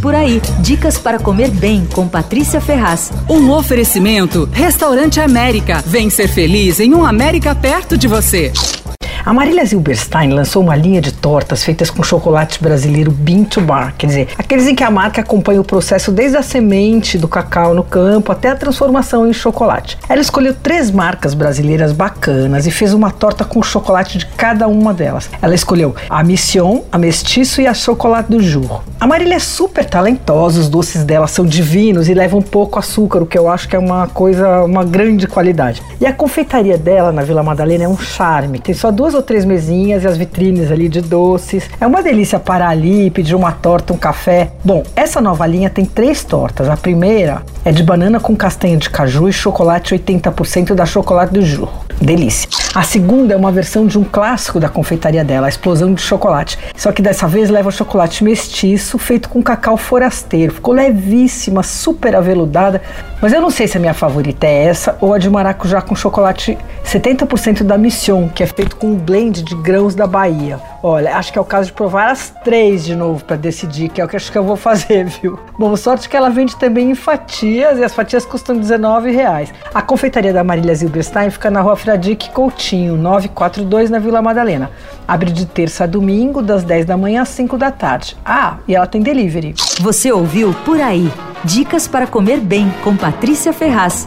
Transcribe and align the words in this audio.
Por 0.00 0.14
aí, 0.14 0.40
dicas 0.60 0.96
para 0.96 1.18
comer 1.18 1.50
bem 1.50 1.86
com 1.92 2.08
Patrícia 2.08 2.58
Ferraz. 2.58 3.12
Um 3.28 3.50
oferecimento: 3.50 4.48
Restaurante 4.50 5.20
América. 5.20 5.84
Vem 5.86 6.08
ser 6.08 6.26
feliz 6.26 6.80
em 6.80 6.94
um 6.94 7.04
América 7.04 7.54
perto 7.54 7.98
de 7.98 8.08
você. 8.08 8.50
A 9.26 9.34
Marília 9.34 9.62
Zilberstein 9.66 10.30
lançou 10.30 10.62
uma 10.62 10.74
linha 10.74 11.02
de 11.02 11.12
tortas 11.12 11.62
feitas 11.62 11.90
com 11.90 12.02
chocolate 12.02 12.62
brasileiro 12.62 13.10
bean 13.10 13.44
to 13.44 13.60
bar, 13.60 13.94
quer 13.98 14.06
dizer, 14.06 14.28
aqueles 14.38 14.66
em 14.66 14.74
que 14.74 14.82
a 14.82 14.90
marca 14.90 15.20
acompanha 15.20 15.60
o 15.60 15.64
processo 15.64 16.10
desde 16.10 16.38
a 16.38 16.42
semente 16.42 17.18
do 17.18 17.28
cacau 17.28 17.74
no 17.74 17.84
campo 17.84 18.32
até 18.32 18.48
a 18.48 18.56
transformação 18.56 19.28
em 19.28 19.34
chocolate. 19.34 19.98
Ela 20.08 20.22
escolheu 20.22 20.54
três 20.54 20.90
marcas 20.90 21.34
brasileiras 21.34 21.92
bacanas 21.92 22.66
e 22.66 22.70
fez 22.70 22.94
uma 22.94 23.10
torta 23.10 23.44
com 23.44 23.62
chocolate 23.62 24.16
de 24.16 24.24
cada 24.24 24.66
uma 24.66 24.94
delas. 24.94 25.28
Ela 25.42 25.54
escolheu 25.54 25.94
a 26.08 26.24
Mission, 26.24 26.84
a 26.90 26.96
Mestiço 26.96 27.60
e 27.60 27.66
a 27.66 27.74
Chocolate 27.74 28.30
do 28.30 28.42
Jurro. 28.42 28.82
A 29.00 29.06
Marília 29.06 29.36
é 29.36 29.38
super 29.38 29.82
talentosa, 29.86 30.60
os 30.60 30.68
doces 30.68 31.04
dela 31.04 31.26
são 31.26 31.46
divinos 31.46 32.06
e 32.06 32.12
levam 32.12 32.42
pouco 32.42 32.78
açúcar, 32.78 33.22
o 33.22 33.26
que 33.26 33.38
eu 33.38 33.48
acho 33.48 33.66
que 33.66 33.74
é 33.74 33.78
uma 33.78 34.06
coisa, 34.06 34.62
uma 34.62 34.84
grande 34.84 35.26
qualidade. 35.26 35.82
E 35.98 36.04
a 36.04 36.12
confeitaria 36.12 36.76
dela 36.76 37.10
na 37.10 37.22
Vila 37.22 37.42
Madalena 37.42 37.84
é 37.84 37.88
um 37.88 37.96
charme, 37.96 38.58
tem 38.58 38.74
só 38.74 38.90
duas 38.90 39.14
ou 39.14 39.22
três 39.22 39.46
mesinhas 39.46 40.04
e 40.04 40.06
as 40.06 40.18
vitrines 40.18 40.70
ali 40.70 40.86
de 40.86 41.00
doces. 41.00 41.64
É 41.80 41.86
uma 41.86 42.02
delícia 42.02 42.38
parar 42.38 42.68
ali, 42.68 43.10
pedir 43.10 43.34
uma 43.34 43.52
torta, 43.52 43.94
um 43.94 43.96
café. 43.96 44.50
Bom, 44.62 44.82
essa 44.94 45.18
nova 45.18 45.46
linha 45.46 45.70
tem 45.70 45.86
três 45.86 46.22
tortas. 46.22 46.68
A 46.68 46.76
primeira 46.76 47.40
é 47.64 47.72
de 47.72 47.82
banana 47.82 48.20
com 48.20 48.36
castanha 48.36 48.76
de 48.76 48.90
caju 48.90 49.30
e 49.30 49.32
chocolate 49.32 49.94
80% 49.94 50.74
da 50.74 50.84
chocolate 50.84 51.32
do 51.32 51.40
Ju. 51.40 51.66
Delícia. 52.00 52.48
A 52.74 52.82
segunda 52.82 53.34
é 53.34 53.36
uma 53.36 53.52
versão 53.52 53.86
de 53.86 53.98
um 53.98 54.04
clássico 54.04 54.58
da 54.58 54.68
confeitaria 54.68 55.22
dela, 55.22 55.46
a 55.46 55.48
explosão 55.48 55.92
de 55.92 56.00
chocolate. 56.00 56.58
Só 56.74 56.92
que 56.92 57.02
dessa 57.02 57.28
vez 57.28 57.50
leva 57.50 57.70
chocolate 57.70 58.24
mestiço 58.24 58.96
feito 58.96 59.28
com 59.28 59.42
cacau 59.42 59.76
forasteiro. 59.76 60.54
Ficou 60.54 60.72
levíssima, 60.72 61.62
super 61.62 62.16
aveludada. 62.16 62.80
Mas 63.20 63.32
eu 63.32 63.40
não 63.40 63.50
sei 63.50 63.68
se 63.68 63.76
a 63.76 63.80
minha 63.80 63.92
favorita 63.92 64.46
é 64.46 64.64
essa 64.64 64.96
ou 65.00 65.12
a 65.12 65.18
de 65.18 65.28
maracujá 65.28 65.82
com 65.82 65.94
chocolate 65.94 66.56
70% 66.90 67.62
da 67.62 67.78
Mission, 67.78 68.28
que 68.28 68.42
é 68.42 68.46
feito 68.46 68.74
com 68.74 68.88
um 68.88 68.96
blend 68.96 69.44
de 69.44 69.54
grãos 69.54 69.94
da 69.94 70.08
Bahia. 70.08 70.58
Olha, 70.82 71.16
acho 71.16 71.32
que 71.32 71.38
é 71.38 71.40
o 71.40 71.44
caso 71.44 71.66
de 71.66 71.72
provar 71.72 72.10
as 72.10 72.30
três 72.42 72.84
de 72.84 72.96
novo 72.96 73.24
para 73.24 73.36
decidir, 73.36 73.88
que 73.90 74.00
é 74.00 74.04
o 74.04 74.08
que 74.08 74.16
acho 74.16 74.32
que 74.32 74.36
eu 74.36 74.42
vou 74.42 74.56
fazer, 74.56 75.04
viu? 75.22 75.38
Bom, 75.56 75.76
sorte 75.76 76.08
que 76.08 76.16
ela 76.16 76.28
vende 76.28 76.56
também 76.56 76.90
em 76.90 76.96
fatias 76.96 77.78
e 77.78 77.84
as 77.84 77.94
fatias 77.94 78.24
custam 78.26 78.56
R$19,00. 78.56 79.50
A 79.72 79.80
confeitaria 79.80 80.32
da 80.32 80.42
Marília 80.42 80.74
Zilberstein 80.74 81.30
fica 81.30 81.48
na 81.48 81.60
rua 81.60 81.76
Fradique 81.76 82.30
Coutinho, 82.30 82.96
942 82.96 83.88
na 83.88 84.00
Vila 84.00 84.20
Madalena. 84.20 84.68
Abre 85.06 85.30
de 85.30 85.46
terça 85.46 85.84
a 85.84 85.86
domingo, 85.86 86.42
das 86.42 86.64
10 86.64 86.86
da 86.86 86.96
manhã 86.96 87.22
às 87.22 87.28
5 87.28 87.56
da 87.56 87.70
tarde. 87.70 88.16
Ah, 88.24 88.56
e 88.66 88.74
ela 88.74 88.88
tem 88.88 89.00
delivery. 89.00 89.54
Você 89.78 90.10
ouviu 90.10 90.52
Por 90.64 90.80
Aí. 90.80 91.08
Dicas 91.44 91.86
para 91.86 92.08
comer 92.08 92.40
bem 92.40 92.68
com 92.82 92.96
Patrícia 92.96 93.52
Ferraz. 93.52 94.06